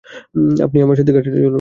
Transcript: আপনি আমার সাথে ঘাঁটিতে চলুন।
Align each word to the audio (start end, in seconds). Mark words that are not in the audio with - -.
আপনি 0.65 0.77
আমার 0.81 0.95
সাথে 0.95 1.11
ঘাঁটিতে 1.11 1.37
চলুন। 1.37 1.49